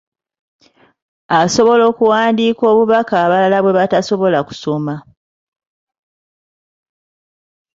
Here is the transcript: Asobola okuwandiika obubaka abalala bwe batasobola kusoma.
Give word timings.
Asobola 1.39 1.83
okuwandiika 1.91 2.63
obubaka 2.71 3.13
abalala 3.25 3.57
bwe 3.61 3.75
batasobola 3.77 4.39
kusoma. 4.47 4.95